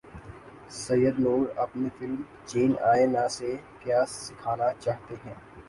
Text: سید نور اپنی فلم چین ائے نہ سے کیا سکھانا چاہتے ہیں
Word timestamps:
سید 0.83 1.15
نور 1.19 1.43
اپنی 1.63 1.87
فلم 1.97 2.21
چین 2.49 2.71
ائے 2.89 3.05
نہ 3.13 3.25
سے 3.37 3.51
کیا 3.81 4.01
سکھانا 4.17 4.69
چاہتے 4.83 5.15
ہیں 5.23 5.35